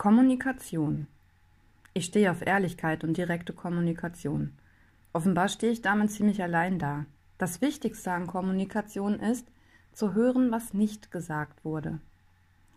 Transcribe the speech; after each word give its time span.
Kommunikation. 0.00 1.08
Ich 1.92 2.06
stehe 2.06 2.30
auf 2.30 2.40
Ehrlichkeit 2.40 3.04
und 3.04 3.18
direkte 3.18 3.52
Kommunikation. 3.52 4.54
Offenbar 5.12 5.48
stehe 5.48 5.72
ich 5.72 5.82
damit 5.82 6.10
ziemlich 6.10 6.42
allein 6.42 6.78
da. 6.78 7.04
Das 7.36 7.60
Wichtigste 7.60 8.10
an 8.10 8.26
Kommunikation 8.26 9.20
ist, 9.20 9.46
zu 9.92 10.14
hören, 10.14 10.50
was 10.52 10.72
nicht 10.72 11.10
gesagt 11.10 11.66
wurde. 11.66 12.00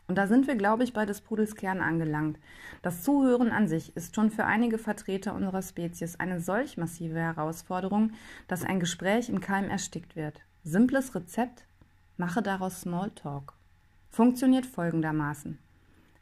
Und 0.10 0.18
da 0.18 0.28
sind 0.28 0.48
wir, 0.48 0.56
glaube 0.56 0.84
ich, 0.84 0.92
bei 0.92 1.06
des 1.06 1.22
Pudels 1.22 1.56
Kern 1.56 1.80
angelangt. 1.80 2.40
Das 2.82 3.04
Zuhören 3.04 3.52
an 3.52 3.70
sich 3.70 3.96
ist 3.96 4.16
schon 4.16 4.30
für 4.30 4.44
einige 4.44 4.78
Vertreter 4.78 5.34
unserer 5.34 5.62
Spezies 5.62 6.20
eine 6.20 6.42
solch 6.42 6.76
massive 6.76 7.20
Herausforderung, 7.20 8.12
dass 8.50 8.66
ein 8.66 8.82
Gespräch 8.82 9.30
im 9.30 9.40
Keim 9.40 9.70
erstickt 9.70 10.18
wird. 10.18 10.42
Simples 10.66 11.16
Rezept? 11.16 11.64
Mache 12.18 12.42
daraus 12.42 12.82
Smalltalk. 12.82 13.54
Funktioniert 14.10 14.66
folgendermaßen. 14.66 15.63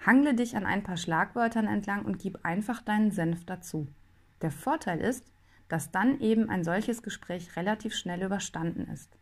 Hangle 0.03 0.33
dich 0.33 0.55
an 0.57 0.65
ein 0.65 0.81
paar 0.81 0.97
Schlagwörtern 0.97 1.67
entlang 1.67 2.05
und 2.05 2.17
gib 2.17 2.43
einfach 2.43 2.81
deinen 2.81 3.11
Senf 3.11 3.45
dazu. 3.45 3.87
Der 4.41 4.49
Vorteil 4.49 4.99
ist, 4.99 5.31
dass 5.69 5.91
dann 5.91 6.19
eben 6.19 6.49
ein 6.49 6.63
solches 6.63 7.03
Gespräch 7.03 7.55
relativ 7.55 7.93
schnell 7.93 8.23
überstanden 8.23 8.87
ist. 8.91 9.15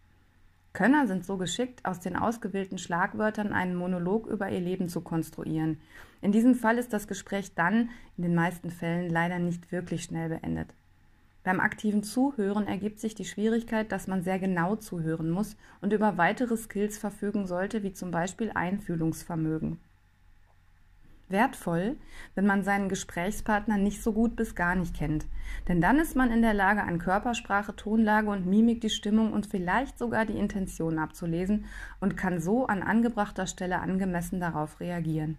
Könner 0.72 1.06
sind 1.06 1.26
so 1.26 1.36
geschickt, 1.36 1.84
aus 1.84 2.00
den 2.00 2.16
ausgewählten 2.16 2.78
Schlagwörtern 2.78 3.52
einen 3.52 3.76
Monolog 3.76 4.28
über 4.28 4.50
ihr 4.50 4.62
Leben 4.62 4.88
zu 4.88 5.02
konstruieren. 5.02 5.82
In 6.22 6.32
diesem 6.32 6.56
Fall 6.56 6.78
ist 6.78 6.94
das 6.94 7.08
Gespräch 7.08 7.54
dann, 7.56 7.90
in 8.16 8.24
den 8.24 8.36
meisten 8.36 8.70
Fällen, 8.70 9.10
leider 9.10 9.38
nicht 9.38 9.74
wirklich 9.74 10.04
schnell 10.04 10.30
beendet. 10.30 10.74
Beim 11.44 11.60
aktiven 11.60 12.04
Zuhören 12.04 12.68
ergibt 12.68 13.00
sich 13.00 13.16
die 13.16 13.26
Schwierigkeit, 13.26 13.92
dass 13.92 14.08
man 14.08 14.24
sehr 14.24 14.40
genau 14.40 14.76
zuhören 14.78 15.30
muss 15.30 15.58
und 15.82 15.92
über 15.92 16.18
weitere 16.18 16.56
Skills 16.56 16.98
verfügen 16.98 17.48
sollte, 17.48 17.84
wie 17.84 17.94
zum 17.94 18.12
Beispiel 18.12 18.52
Einfühlungsvermögen 18.54 19.80
wertvoll, 21.32 21.98
wenn 22.36 22.46
man 22.46 22.64
seinen 22.64 22.90
Gesprächspartner 22.90 23.78
nicht 23.78 24.02
so 24.02 24.14
gut 24.14 24.36
bis 24.36 24.56
gar 24.56 24.76
nicht 24.76 24.96
kennt. 24.96 25.26
Denn 25.68 25.82
dann 25.82 26.00
ist 26.00 26.16
man 26.16 26.32
in 26.32 26.42
der 26.42 26.54
Lage, 26.54 26.84
an 26.84 27.00
Körpersprache, 27.00 27.76
Tonlage 27.76 28.30
und 28.30 28.46
Mimik 28.46 28.82
die 28.82 28.90
Stimmung 28.90 29.34
und 29.34 29.46
vielleicht 29.46 29.98
sogar 29.98 30.26
die 30.26 30.38
Intention 30.38 31.00
abzulesen 31.00 31.66
und 32.00 32.18
kann 32.18 32.40
so 32.40 32.68
an 32.68 32.84
angebrachter 32.84 33.48
Stelle 33.48 33.80
angemessen 33.80 34.40
darauf 34.40 34.80
reagieren. 34.80 35.38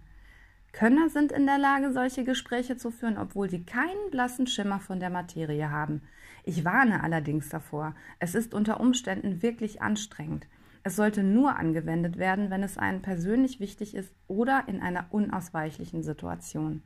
Könner 0.73 1.09
sind 1.09 1.31
in 1.31 1.45
der 1.45 1.57
Lage, 1.57 1.91
solche 1.91 2.23
Gespräche 2.23 2.77
zu 2.77 2.91
führen, 2.91 3.17
obwohl 3.17 3.49
sie 3.49 3.63
keinen 3.63 4.09
blassen 4.09 4.47
Schimmer 4.47 4.79
von 4.79 4.99
der 4.99 5.09
Materie 5.09 5.69
haben. 5.69 6.01
Ich 6.43 6.63
warne 6.63 7.03
allerdings 7.03 7.49
davor. 7.49 7.93
Es 8.19 8.35
ist 8.35 8.53
unter 8.53 8.79
Umständen 8.79 9.41
wirklich 9.41 9.81
anstrengend. 9.81 10.47
Es 10.83 10.95
sollte 10.95 11.23
nur 11.23 11.57
angewendet 11.57 12.17
werden, 12.17 12.49
wenn 12.49 12.63
es 12.63 12.77
einem 12.77 13.01
persönlich 13.01 13.59
wichtig 13.59 13.93
ist 13.95 14.11
oder 14.27 14.63
in 14.67 14.81
einer 14.81 15.05
unausweichlichen 15.11 16.01
Situation. 16.01 16.81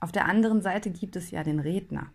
Auf 0.00 0.12
der 0.12 0.26
anderen 0.26 0.62
Seite 0.62 0.90
gibt 0.90 1.14
es 1.14 1.30
ja 1.30 1.44
den 1.44 1.60
Redner. 1.60 2.06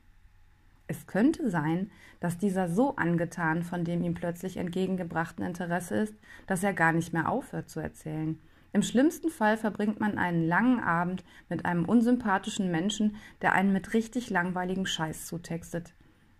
Es 0.87 1.07
könnte 1.07 1.49
sein, 1.49 1.89
dass 2.19 2.37
dieser 2.37 2.67
so 2.69 2.95
angetan 2.95 3.63
von 3.63 3.85
dem 3.85 4.03
ihm 4.03 4.13
plötzlich 4.13 4.57
entgegengebrachten 4.57 5.43
Interesse 5.43 5.95
ist, 5.95 6.15
dass 6.47 6.63
er 6.63 6.73
gar 6.73 6.91
nicht 6.91 7.13
mehr 7.13 7.29
aufhört 7.29 7.69
zu 7.69 7.79
erzählen. 7.79 8.39
Im 8.73 8.83
schlimmsten 8.83 9.29
Fall 9.29 9.55
verbringt 9.55 9.99
man 10.01 10.17
einen 10.17 10.47
langen 10.47 10.81
Abend 10.81 11.23
mit 11.47 11.65
einem 11.65 11.85
unsympathischen 11.85 12.69
Menschen, 12.71 13.15
der 13.41 13.53
einen 13.53 13.71
mit 13.71 13.93
richtig 13.93 14.29
langweiligem 14.29 14.85
Scheiß 14.85 15.27
zutextet. 15.27 15.93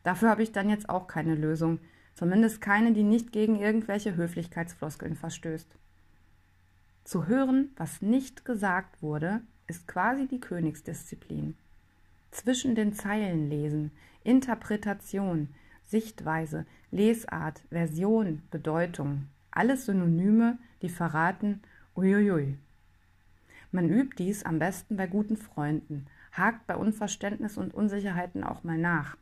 Dafür 0.03 0.29
habe 0.29 0.43
ich 0.43 0.51
dann 0.51 0.69
jetzt 0.69 0.89
auch 0.89 1.07
keine 1.07 1.33
Lösung. 1.33 1.79
Zumindest 2.15 2.61
keine, 2.61 2.93
die 2.93 3.03
nicht 3.03 3.31
gegen 3.31 3.59
irgendwelche 3.59 4.15
Höflichkeitsfloskeln 4.15 5.15
verstößt. 5.15 5.75
Zu 7.03 7.27
hören, 7.27 7.69
was 7.75 8.01
nicht 8.01 8.45
gesagt 8.45 9.01
wurde, 9.01 9.41
ist 9.67 9.87
quasi 9.87 10.27
die 10.27 10.39
Königsdisziplin. 10.39 11.55
Zwischen 12.31 12.73
den 12.73 12.93
Zeilen 12.93 13.49
lesen, 13.49 13.91
Interpretation, 14.23 15.49
Sichtweise, 15.83 16.65
Lesart, 16.89 17.61
Version, 17.69 18.41
Bedeutung, 18.49 19.27
alles 19.51 19.85
Synonyme, 19.85 20.57
die 20.81 20.89
verraten, 20.89 21.61
uiuiui. 21.95 22.57
Man 23.71 23.89
übt 23.89 24.15
dies 24.17 24.43
am 24.43 24.57
besten 24.57 24.95
bei 24.95 25.05
guten 25.05 25.37
Freunden, 25.37 26.07
hakt 26.31 26.65
bei 26.65 26.75
Unverständnis 26.75 27.57
und 27.57 27.73
Unsicherheiten 27.73 28.43
auch 28.43 28.63
mal 28.63 28.77
nach. 28.77 29.17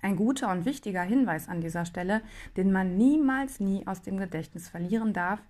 Ein 0.00 0.16
guter 0.16 0.50
und 0.52 0.64
wichtiger 0.64 1.02
Hinweis 1.02 1.48
an 1.48 1.60
dieser 1.60 1.84
Stelle, 1.84 2.22
den 2.56 2.70
man 2.70 2.96
niemals 2.96 3.60
nie 3.60 3.86
aus 3.86 4.02
dem 4.02 4.16
Gedächtnis 4.16 4.68
verlieren 4.68 5.12
darf, 5.12 5.40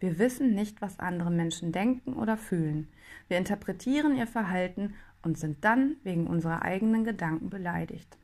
wir 0.00 0.18
wissen 0.18 0.54
nicht, 0.54 0.82
was 0.82 0.98
andere 0.98 1.30
Menschen 1.30 1.70
denken 1.70 2.14
oder 2.14 2.36
fühlen. 2.36 2.88
Wir 3.28 3.38
interpretieren 3.38 4.16
ihr 4.16 4.26
Verhalten 4.26 4.94
und 5.22 5.38
sind 5.38 5.64
dann 5.64 5.94
wegen 6.02 6.26
unserer 6.26 6.62
eigenen 6.62 7.04
Gedanken 7.04 7.50
beleidigt. 7.50 8.18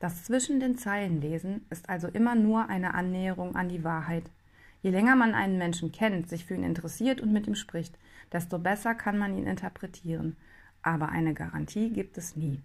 Das 0.00 0.24
zwischen 0.24 0.58
den 0.58 0.76
Zeilen 0.76 1.20
lesen 1.20 1.64
ist 1.70 1.88
also 1.88 2.08
immer 2.08 2.34
nur 2.34 2.68
eine 2.68 2.94
Annäherung 2.94 3.54
an 3.54 3.68
die 3.68 3.84
Wahrheit. 3.84 4.24
Je 4.82 4.90
länger 4.90 5.14
man 5.14 5.34
einen 5.34 5.58
Menschen 5.58 5.92
kennt, 5.92 6.28
sich 6.28 6.44
für 6.44 6.54
ihn 6.54 6.64
interessiert 6.64 7.20
und 7.20 7.32
mit 7.32 7.46
ihm 7.46 7.54
spricht, 7.54 7.96
desto 8.32 8.58
besser 8.58 8.96
kann 8.96 9.16
man 9.16 9.36
ihn 9.36 9.46
interpretieren. 9.46 10.36
Aber 10.82 11.10
eine 11.10 11.34
Garantie 11.34 11.90
gibt 11.90 12.18
es 12.18 12.34
nie. 12.34 12.60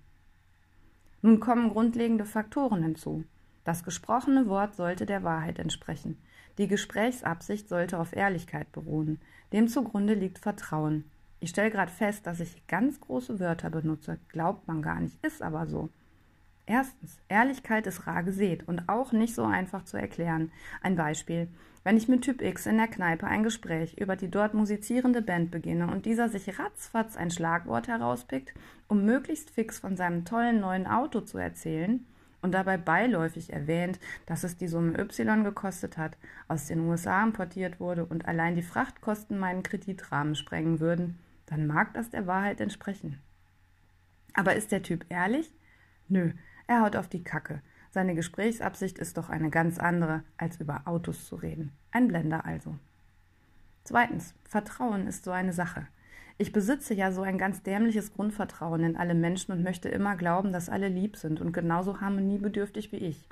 Nun 1.25 1.39
kommen 1.39 1.71
grundlegende 1.71 2.23
Faktoren 2.23 2.83
hinzu. 2.83 3.23
Das 3.63 3.83
gesprochene 3.83 4.47
Wort 4.47 4.75
sollte 4.75 5.07
der 5.07 5.23
Wahrheit 5.23 5.57
entsprechen. 5.57 6.19
Die 6.59 6.67
Gesprächsabsicht 6.67 7.67
sollte 7.67 7.97
auf 7.97 8.15
Ehrlichkeit 8.15 8.71
beruhen. 8.71 9.19
Dem 9.51 9.67
zugrunde 9.67 10.13
liegt 10.13 10.37
Vertrauen. 10.37 11.05
Ich 11.39 11.49
stelle 11.49 11.71
gerade 11.71 11.91
fest, 11.91 12.27
dass 12.27 12.41
ich 12.41 12.67
ganz 12.67 13.01
große 13.01 13.39
Wörter 13.39 13.71
benutze. 13.71 14.19
Glaubt 14.27 14.67
man 14.67 14.83
gar 14.83 14.99
nicht, 14.99 15.17
ist 15.25 15.41
aber 15.41 15.65
so. 15.65 15.89
Erstens, 16.67 17.19
Ehrlichkeit 17.29 17.85
ist 17.85 18.07
rar 18.07 18.23
gesät 18.23 18.67
und 18.67 18.89
auch 18.89 19.11
nicht 19.11 19.35
so 19.35 19.43
einfach 19.43 19.85
zu 19.85 19.97
erklären. 19.97 20.51
Ein 20.81 20.95
Beispiel. 20.95 21.47
Wenn 21.83 21.97
ich 21.97 22.07
mit 22.07 22.23
Typ 22.23 22.41
X 22.41 22.65
in 22.65 22.77
der 22.77 22.87
Kneipe 22.87 23.27
ein 23.27 23.43
Gespräch 23.43 23.99
über 23.99 24.15
die 24.15 24.31
dort 24.31 24.55
musizierende 24.55 25.21
Band 25.21 25.51
beginne 25.51 25.85
und 25.87 26.07
dieser 26.07 26.29
sich 26.29 26.57
ratzfatz 26.57 27.15
ein 27.15 27.29
Schlagwort 27.29 27.87
herauspickt, 27.87 28.55
um 28.87 29.05
möglichst 29.05 29.51
fix 29.51 29.77
von 29.77 29.95
seinem 29.95 30.25
tollen 30.25 30.59
neuen 30.59 30.87
Auto 30.87 31.21
zu 31.21 31.37
erzählen 31.37 32.03
und 32.41 32.53
dabei 32.53 32.77
beiläufig 32.77 33.53
erwähnt, 33.53 33.99
dass 34.25 34.43
es 34.43 34.57
die 34.57 34.67
Summe 34.67 34.97
Y 34.97 35.43
gekostet 35.43 35.99
hat, 35.99 36.17
aus 36.47 36.65
den 36.65 36.79
USA 36.79 37.23
importiert 37.23 37.79
wurde 37.79 38.05
und 38.05 38.27
allein 38.27 38.55
die 38.55 38.63
Frachtkosten 38.63 39.37
meinen 39.37 39.61
Kreditrahmen 39.61 40.33
sprengen 40.33 40.79
würden, 40.79 41.19
dann 41.45 41.67
mag 41.67 41.93
das 41.93 42.09
der 42.09 42.25
Wahrheit 42.25 42.61
entsprechen. 42.61 43.19
Aber 44.33 44.55
ist 44.55 44.71
der 44.71 44.81
Typ 44.81 45.05
ehrlich? 45.09 45.53
Nö, 46.07 46.31
er 46.67 46.81
haut 46.81 46.95
auf 46.95 47.07
die 47.07 47.23
Kacke. 47.23 47.61
Seine 47.91 48.15
Gesprächsabsicht 48.15 48.97
ist 48.97 49.17
doch 49.17 49.29
eine 49.29 49.49
ganz 49.49 49.79
andere, 49.79 50.23
als 50.37 50.59
über 50.59 50.81
Autos 50.85 51.25
zu 51.25 51.35
reden. 51.35 51.71
Ein 51.91 52.07
Blender 52.07 52.45
also. 52.45 52.75
Zweitens, 53.83 54.33
Vertrauen 54.43 55.07
ist 55.07 55.23
so 55.23 55.31
eine 55.31 55.53
Sache. 55.53 55.87
Ich 56.37 56.51
besitze 56.51 56.93
ja 56.93 57.11
so 57.13 57.21
ein 57.21 57.37
ganz 57.37 57.63
dämliches 57.63 58.11
Grundvertrauen 58.11 58.83
in 58.83 58.97
alle 58.97 59.13
Menschen 59.13 59.53
und 59.53 59.63
möchte 59.63 59.87
immer 59.87 60.17
glauben, 60.17 60.51
dass 60.51 60.67
alle 60.67 60.89
lieb 60.89 61.15
sind 61.15 61.39
und 61.39 61.53
genauso 61.53 62.01
harmoniebedürftig 62.01 62.91
wie 62.91 62.97
ich. 62.97 63.29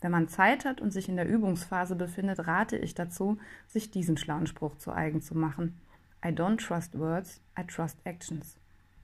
Wenn 0.00 0.12
man 0.12 0.28
Zeit 0.28 0.64
hat 0.64 0.80
und 0.80 0.92
sich 0.92 1.08
in 1.08 1.16
der 1.16 1.28
Übungsphase 1.28 1.96
befindet, 1.96 2.46
rate 2.46 2.76
ich 2.76 2.94
dazu, 2.94 3.38
sich 3.66 3.90
diesen 3.90 4.16
schlauen 4.16 4.46
Spruch 4.46 4.76
zu 4.76 4.92
eigen 4.92 5.22
zu 5.22 5.36
machen. 5.36 5.80
I 6.24 6.28
don't 6.28 6.64
trust 6.64 6.96
words, 6.98 7.40
I 7.58 7.66
trust 7.66 7.98
actions. 8.04 8.56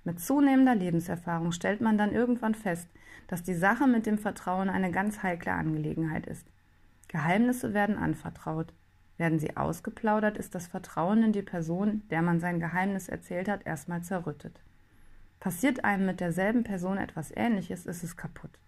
Mit 0.04 0.20
zunehmender 0.20 0.74
Lebenserfahrung 0.74 1.52
stellt 1.52 1.80
man 1.80 1.96
dann 1.96 2.12
irgendwann 2.12 2.54
fest, 2.54 2.88
dass 3.28 3.42
die 3.42 3.54
Sache 3.54 3.86
mit 3.86 4.06
dem 4.06 4.18
Vertrauen 4.18 4.68
eine 4.68 4.90
ganz 4.90 5.22
heikle 5.22 5.52
Angelegenheit 5.52 6.26
ist. 6.26 6.46
Geheimnisse 7.08 7.72
werden 7.72 7.96
anvertraut. 7.96 8.72
Werden 9.18 9.38
sie 9.38 9.56
ausgeplaudert, 9.56 10.36
ist 10.36 10.54
das 10.54 10.66
Vertrauen 10.66 11.22
in 11.22 11.32
die 11.32 11.42
Person, 11.42 12.02
der 12.10 12.22
man 12.22 12.40
sein 12.40 12.58
Geheimnis 12.58 13.08
erzählt 13.08 13.48
hat, 13.48 13.66
erstmal 13.66 14.02
zerrüttet. 14.02 14.60
Passiert 15.38 15.84
einem 15.84 16.06
mit 16.06 16.20
derselben 16.20 16.64
Person 16.64 16.98
etwas 16.98 17.30
Ähnliches, 17.34 17.86
ist 17.86 18.02
es 18.02 18.16
kaputt. 18.16 18.58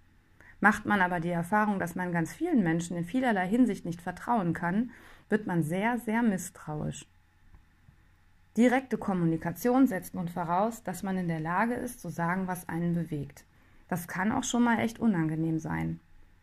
Macht 0.61 0.87
man 0.87 1.00
aber 1.00 1.20
die 1.20 1.31
Erfahrung, 1.31 1.79
dass 1.79 1.94
man 1.94 2.12
ganz 2.12 2.32
vielen 2.32 2.62
Menschen 2.62 2.97
in 2.97 3.05
vielerlei 3.05 3.47
Hinsicht 3.49 3.85
nicht 3.85 4.00
vertrauen 4.00 4.53
kann, 4.53 4.91
wird 5.29 5.47
man 5.47 5.62
sehr, 5.62 5.99
sehr 5.99 6.23
misstrauisch. 6.23 7.06
Direkte 8.56 8.99
Kommunikation 8.99 9.89
setzt 9.89 10.15
nun 10.15 10.29
voraus, 10.29 10.85
dass 10.85 11.03
man 11.03 11.19
in 11.19 11.27
der 11.27 11.41
Lage 11.41 11.75
ist, 11.75 12.01
zu 12.01 12.09
sagen, 12.09 12.47
was 12.47 12.69
einen 12.69 12.95
bewegt. 12.95 13.45
Das 13.89 14.06
kann 14.06 14.31
auch 14.31 14.45
schon 14.45 14.62
mal 14.62 14.79
echt 14.79 15.01
unangenehm 15.01 15.59
sein. 15.59 15.99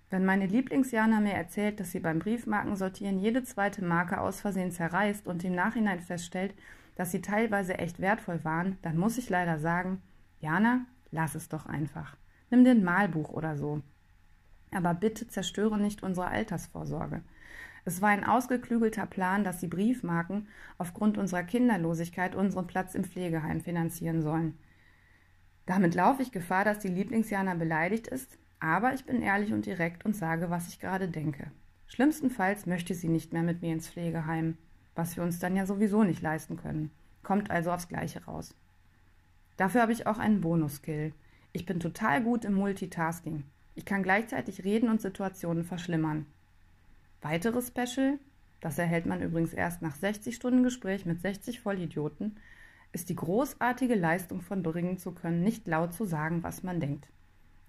Wenn 0.09 0.25
meine 0.25 0.45
Lieblingsjana 0.45 1.21
mir 1.21 1.33
erzählt, 1.33 1.79
dass 1.79 1.91
sie 1.91 2.01
beim 2.01 2.19
Briefmarkensortieren 2.19 3.17
jede 3.17 3.43
zweite 3.43 3.81
Marke 3.81 4.19
aus 4.19 4.41
Versehen 4.41 4.71
zerreißt 4.71 5.25
und 5.25 5.45
im 5.45 5.55
Nachhinein 5.55 6.01
feststellt, 6.01 6.53
dass 6.95 7.11
sie 7.11 7.21
teilweise 7.21 7.77
echt 7.77 8.01
wertvoll 8.01 8.43
waren, 8.43 8.77
dann 8.81 8.97
muss 8.97 9.17
ich 9.17 9.29
leider 9.29 9.57
sagen, 9.57 10.01
Jana, 10.41 10.85
lass 11.11 11.35
es 11.35 11.47
doch 11.47 11.65
einfach. 11.65 12.17
Nimm 12.49 12.65
dir 12.65 12.71
ein 12.71 12.83
Malbuch 12.83 13.29
oder 13.29 13.55
so. 13.55 13.81
Aber 14.71 14.93
bitte 14.93 15.29
zerstöre 15.29 15.79
nicht 15.79 16.03
unsere 16.03 16.27
Altersvorsorge. 16.27 17.21
Es 17.83 18.01
war 18.01 18.09
ein 18.09 18.23
ausgeklügelter 18.23 19.05
Plan, 19.05 19.43
dass 19.43 19.59
die 19.59 19.67
Briefmarken 19.67 20.47
aufgrund 20.77 21.17
unserer 21.17 21.43
Kinderlosigkeit 21.43 22.35
unseren 22.35 22.67
Platz 22.67 22.95
im 22.95 23.03
Pflegeheim 23.03 23.61
finanzieren 23.61 24.21
sollen. 24.21 24.57
Damit 25.65 25.95
laufe 25.95 26.21
ich 26.21 26.31
Gefahr, 26.31 26.65
dass 26.65 26.79
die 26.79 26.89
Lieblingsjana 26.89 27.55
beleidigt 27.55 28.07
ist, 28.07 28.37
aber 28.59 28.93
ich 28.93 29.05
bin 29.05 29.21
ehrlich 29.21 29.53
und 29.53 29.65
direkt 29.65 30.05
und 30.05 30.15
sage, 30.15 30.49
was 30.49 30.67
ich 30.67 30.79
gerade 30.79 31.07
denke. 31.07 31.51
Schlimmstenfalls 31.87 32.67
möchte 32.67 32.93
sie 32.93 33.09
nicht 33.09 33.33
mehr 33.33 33.43
mit 33.43 33.61
mir 33.61 33.73
ins 33.73 33.89
Pflegeheim, 33.89 34.57
was 34.95 35.15
wir 35.17 35.23
uns 35.23 35.39
dann 35.39 35.55
ja 35.55 35.65
sowieso 35.65 36.03
nicht 36.03 36.21
leisten 36.21 36.57
können. 36.57 36.91
Kommt 37.23 37.51
also 37.51 37.71
aufs 37.71 37.87
Gleiche 37.87 38.23
raus. 38.25 38.55
Dafür 39.57 39.81
habe 39.81 39.91
ich 39.91 40.07
auch 40.07 40.17
einen 40.17 40.41
Bonus-Skill. 40.41 41.13
Ich 41.53 41.65
bin 41.65 41.79
total 41.79 42.23
gut 42.23 42.45
im 42.45 42.53
Multitasking. 42.53 43.43
Ich 43.75 43.85
kann 43.85 44.03
gleichzeitig 44.03 44.63
reden 44.63 44.89
und 44.89 45.01
Situationen 45.01 45.63
verschlimmern. 45.63 46.25
Weiteres 47.21 47.67
Special, 47.67 48.19
das 48.59 48.77
erhält 48.77 49.05
man 49.05 49.21
übrigens 49.21 49.53
erst 49.53 49.81
nach 49.81 49.95
60 49.95 50.35
Stunden 50.35 50.63
Gespräch 50.63 51.05
mit 51.05 51.21
60 51.21 51.59
Vollidioten, 51.61 52.37
ist 52.93 53.09
die 53.09 53.15
großartige 53.15 53.95
Leistung 53.95 54.41
von 54.41 54.63
bringen 54.63 54.97
zu 54.97 55.11
können, 55.11 55.43
nicht 55.43 55.67
laut 55.67 55.93
zu 55.93 56.05
sagen, 56.05 56.43
was 56.43 56.63
man 56.63 56.79
denkt. 56.79 57.07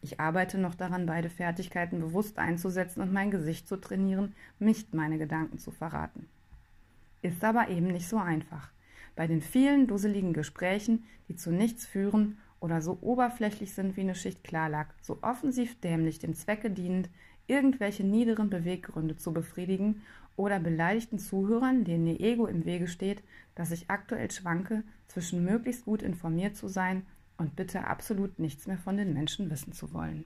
Ich 0.01 0.19
arbeite 0.19 0.59
noch 0.59 0.75
daran, 0.75 1.07
beide 1.07 1.31
Fertigkeiten 1.31 2.01
bewusst 2.01 2.39
einzusetzen 2.39 3.03
und 3.03 3.13
mein 3.13 3.31
Gesicht 3.31 3.69
zu 3.69 3.77
trainieren, 3.77 4.35
nicht 4.59 4.95
meine 4.95 5.17
Gedanken 5.17 5.59
zu 5.59 5.71
verraten. 5.71 6.29
Ist 7.23 7.45
aber 7.45 7.69
eben 7.69 7.87
nicht 7.87 8.09
so 8.09 8.17
einfach. 8.17 8.71
Bei 9.15 9.29
den 9.29 9.41
vielen 9.41 9.87
dusseligen 9.87 10.33
Gesprächen, 10.33 11.05
die 11.29 11.37
zu 11.37 11.53
nichts 11.53 11.87
führen 11.87 12.39
oder 12.59 12.83
so 12.83 12.99
oberflächlich 13.01 13.75
sind 13.75 13.97
wie 13.97 14.01
eine 14.01 14.17
Schicht 14.17 14.43
Klarlack, 14.43 14.93
so 15.01 15.19
offensiv 15.23 15.79
dämlich 15.81 16.19
dem 16.19 16.35
Zwecke 16.35 16.71
dienend, 16.71 17.09
irgendwelche 17.47 18.05
niederen 18.05 18.51
Beweggründe 18.51 19.17
zu 19.17 19.33
befriedigen 19.33 20.03
oder 20.37 20.59
beleidigten 20.61 21.19
Zuhörern, 21.19 21.85
denen 21.85 22.07
ihr 22.07 22.21
Ego 22.21 22.47
im 22.47 22.65
Wege 22.65 22.89
steht, 22.89 23.23
dass 23.55 23.71
ich 23.71 23.91
aktuell 23.91 24.31
schwanke 24.31 24.83
zwischen 25.09 25.45
möglichst 25.45 25.85
gut 25.85 26.03
informiert 26.03 26.57
zu 26.57 26.69
sein 26.69 27.07
und 27.37 27.57
bitte 27.57 27.87
absolut 27.87 28.39
nichts 28.39 28.67
mehr 28.67 28.79
von 28.79 28.97
den 28.97 29.13
Menschen 29.13 29.51
wissen 29.51 29.73
zu 29.73 29.93
wollen. 29.93 30.25